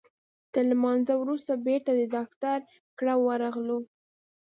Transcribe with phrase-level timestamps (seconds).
[0.53, 2.57] تر لمانځه وروسته بیرته د ډاکټر
[2.97, 3.79] کره ورغلو.